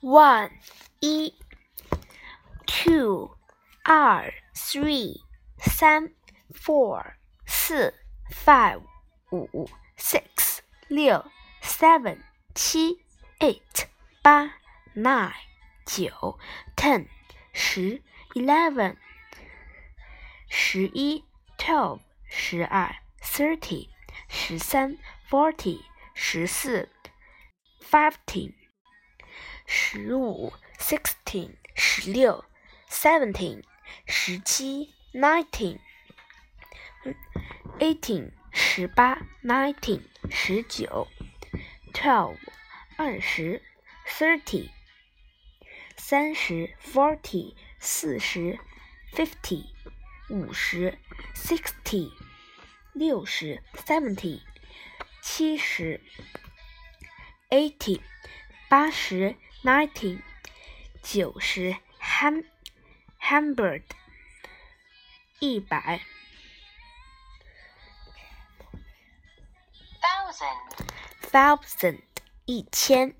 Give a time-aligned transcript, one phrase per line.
[0.00, 0.50] one
[1.00, 1.34] 一，
[2.66, 3.30] two
[3.84, 5.20] 二，three
[5.58, 6.12] 三，
[6.52, 7.14] four
[7.46, 7.92] 四，
[8.30, 8.82] five
[9.30, 11.24] 五，six 六，
[11.62, 12.18] seven
[12.54, 12.98] 七，
[13.40, 13.86] eight
[14.22, 14.52] 八，
[14.94, 15.32] nine
[15.86, 16.38] 九，
[16.76, 17.06] ten
[17.52, 18.02] 十，
[18.34, 18.96] eleven
[20.48, 21.24] 十一，
[21.58, 23.88] twelve 十二，thirty
[24.28, 25.80] 十三，forty
[26.14, 26.88] 十四，
[27.80, 28.54] fifteen
[29.71, 32.43] 十五，sixteen 十六
[32.89, 33.61] ，seventeen
[34.07, 35.77] 十七，nineteen
[37.77, 40.01] eighteen 十八，nineteen
[40.31, 41.07] 十九
[41.93, 42.37] ，twelve
[42.97, 43.61] 二十
[44.07, 44.71] ，thirty
[45.95, 48.57] 三十，forty 四十
[49.13, 49.67] ，fifty
[50.31, 50.97] 五十
[51.35, 52.11] ，sixty
[52.93, 54.41] 六十，seventy
[55.21, 56.01] 七十
[57.51, 58.01] ，eighty
[58.67, 60.20] 八十 ，ninety
[61.02, 62.44] 九十，hun
[63.20, 63.82] hundred
[65.40, 66.00] 一百
[70.00, 70.88] thousand,
[71.30, 72.00] thousand
[72.46, 73.14] 一千，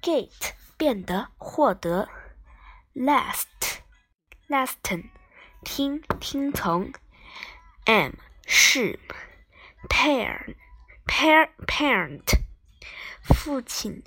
[0.00, 2.08] get 变得获得，
[2.94, 3.46] last
[4.48, 5.10] lesson
[5.64, 6.92] 听听从，
[7.86, 8.12] am
[8.46, 8.98] 是，
[9.88, 10.56] parent
[11.06, 12.39] par parent
[13.23, 14.03] 父亲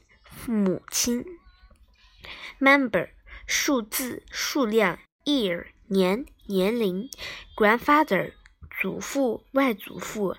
[0.46, 1.24] 母亲
[2.58, 3.10] ，member
[3.46, 7.08] 数字数量，year 年年龄
[7.56, 8.32] ，grandfather
[8.80, 10.36] 祖父外祖父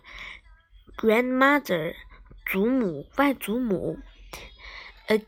[0.97, 1.95] ，grandmother
[2.45, 3.97] 祖母外祖母
[5.07, 5.25] ，a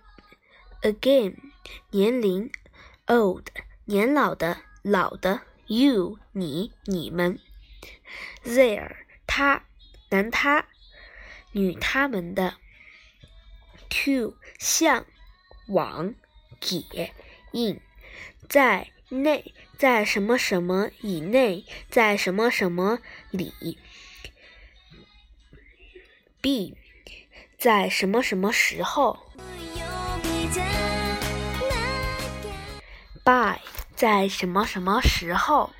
[0.81, 1.37] again
[1.91, 2.51] 年龄
[3.05, 3.47] ，old
[3.85, 7.39] 年老的老的，you 你你们
[8.43, 9.63] ，there 他
[10.09, 10.67] 男他
[11.53, 12.55] 女他们的
[13.89, 15.05] to 向
[15.67, 16.13] 往，
[16.59, 17.13] 解
[17.51, 17.79] ，in
[18.47, 22.99] 在内，在什么什么以内，在什么什么
[23.31, 23.77] 里。
[26.41, 26.77] be
[27.57, 29.17] 在什么什么时候。
[33.23, 33.59] by
[33.95, 35.71] 在什么什么时候。